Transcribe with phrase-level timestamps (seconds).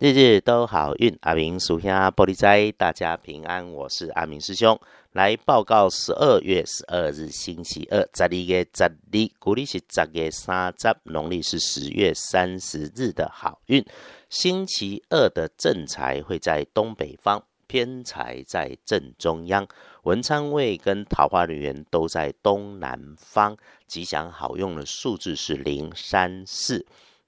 [0.00, 3.72] 日日都好运，阿明属下玻璃斋，大家平安。
[3.72, 4.76] 我是阿明师兄，
[5.12, 8.90] 来报告十二月十二日星期二，十二月十二，
[9.38, 13.86] 古历是十月三十，农历是十月三十日的好运。
[14.28, 19.64] 星期二的正财会在东北方，偏财在正中央，
[20.02, 23.56] 文昌位跟桃花人员都在东南方。
[23.86, 26.84] 吉祥好用的数字是零三四。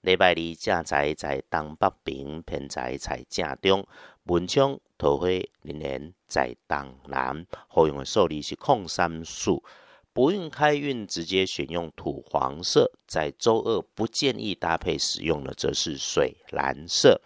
[0.07, 3.85] 礼拜二正财在东北边，偏财在正中。
[4.27, 5.27] 文昌桃花
[5.63, 9.65] 人缘在东南，好用的数字是空三数。
[10.13, 17.21] 不运开运直接选用土黄色，在周二不建议搭配使用的则是水蓝色。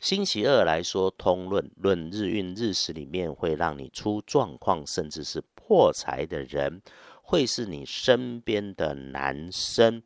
[0.00, 6.82] 星期二来说，通论论日运日时里面会让你出状况，甚至是破财的人，
[7.22, 10.02] 会是你身边的男生。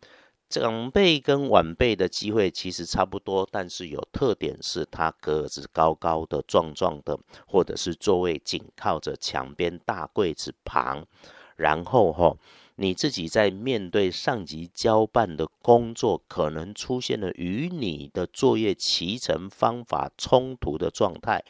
[0.51, 11.07] 长辈跟晚辈的机会其实差不多，但是有特点是他个子高高的、壮壮的，或者是座位紧靠着墙边大柜子旁。
[11.55, 12.37] 然后哈，
[12.75, 21.45] 你自己在面对上级交办的工作，可能出现了与你的作业骑程方法冲突的状态。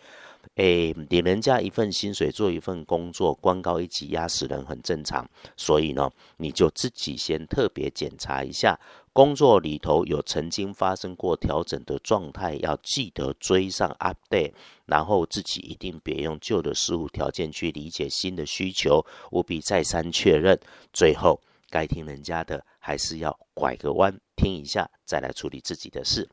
[0.56, 5.28] 诶，领人家一份薪水做一份工作，官高一级压死人很正常。
[5.56, 8.78] 所以呢，你就自己先特别检查一下，
[9.12, 14.52] 工作里头有曾经发生过调整的状态，要记得追上 update。
[14.86, 20.58] 然后自己一定别用旧的事物条件去理解新的需求，务必再三确认。
[20.92, 26.28] 最后该听人家的，还是要拐个弯听一下，再来处理自己的事。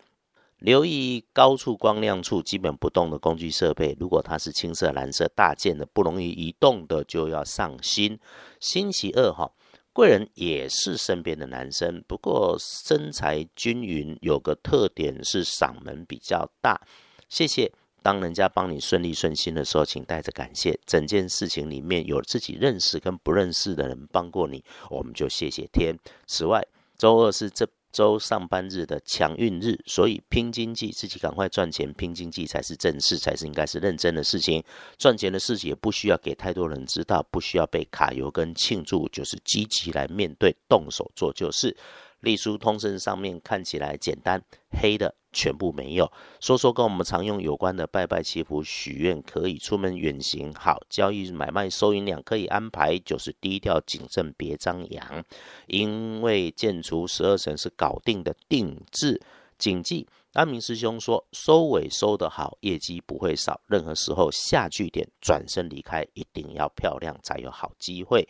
[0.60, 8.20] 留意高处光亮处基本不动的工具设备，如果它是青色、蓝色大件的，不容易移动的，就要上心。
[8.60, 9.52] 星期二哈，
[9.94, 16.82] 贵人也是身边的男生，不过身材均匀，有个特点是嗓门比较大。
[17.30, 20.80] 谢谢，当人家帮你顺利顺心的时候，请带着感谢。
[20.88, 25.96] 整件事情里面有自己认识跟不认识的人帮过你，我们就谢谢天。
[26.26, 26.66] 此外，
[26.98, 27.68] 周二是这。
[27.92, 34.64] 周上班日的强运日，所以拼经济，自己赶快赚钱，拼经济才是正事，才是应该是认真的事情。
[34.98, 41.76] 赚钱的事情也不需要给太多人知道，不需要被卡油跟庆祝，就是积极来面对，动手做就是。
[42.22, 46.12] 隶书通身上面看起来简单，黑的全部没有。
[46.40, 50.52] 说说跟我们常用有关的拜拜祈福许愿，可以出门远行。
[50.56, 55.24] 好，交易买卖收银两可以安排，就是低调谨慎，别张扬。
[55.68, 59.22] 因为建除十二神是搞定的定制。
[59.60, 63.62] 谨记，安明师兄说，收尾收得好，业绩不会少。
[63.68, 68.28] 任何时候下句点，转身离开，一定要漂亮，才有好机会。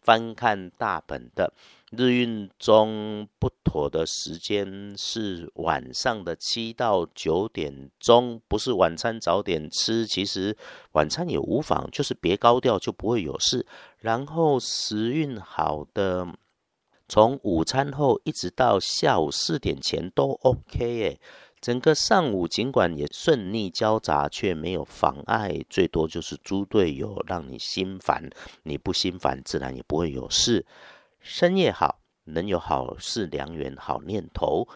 [0.00, 1.52] 翻看大本的。
[1.90, 10.06] 日运中不妥的时间是晚上的七到九点钟，不是晚餐早点吃。
[10.06, 10.54] 其实
[10.92, 13.66] 晚餐也无妨，就是别高调，就不会有事。
[14.00, 16.26] 然后时运好的，
[17.08, 21.20] 从午餐后一直到下午四点前都 OK 诶。
[21.60, 28.28] 整个上午尽管也顺利交杂，却没有妨碍，最多就是猪队友让你心烦。
[28.64, 30.66] 你不心烦，自然也不会有事。
[31.20, 34.66] 深夜好，能有好事良缘、好念头。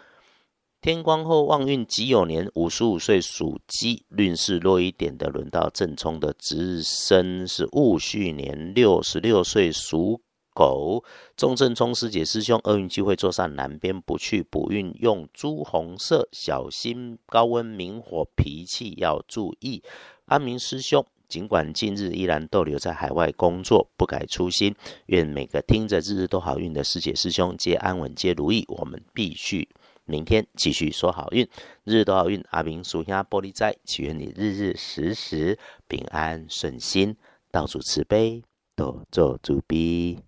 [0.81, 10.21] 天光后旺运己酉年，五十五岁属鸡，运势弱一点的，轮到正冲的值日生是戊戌年，六十六岁属
[10.53, 11.05] 狗。
[11.37, 19.85] 中正冲师姐师兄，厄运机会坐上南边，不去补运，用朱红色，小心高温明火，脾气要注意。
[20.25, 21.07] 阿明师兄。
[21.33, 24.75] 尽管近日依然逗留在海外工作，不改初心。
[25.07, 28.67] 愿每个听着日日都好运的师姐师兄皆安稳，皆如意。
[28.69, 29.67] 我们必须
[30.05, 31.49] 明天继续说好运，
[31.85, 32.45] 日日都好运。
[32.51, 37.17] 阿明属下玻璃斋，祈愿你日日时时平安顺心，
[37.51, 38.43] 到处慈悲，
[38.77, 40.19] 多做主逼。